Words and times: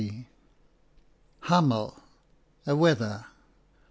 Hamel, 1.41 1.93
wether. 2.65 3.25